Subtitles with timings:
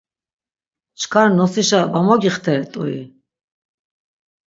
[0.99, 2.97] Çkar nosişa va mogixteret̆ui?